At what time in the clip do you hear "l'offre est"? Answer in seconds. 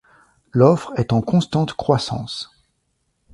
0.51-1.13